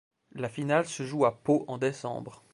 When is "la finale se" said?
0.31-1.03